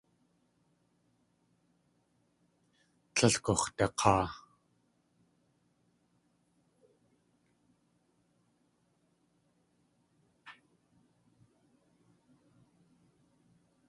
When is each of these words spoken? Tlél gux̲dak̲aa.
Tlél 3.13 3.35
gux̲dak̲aa. 3.43 4.25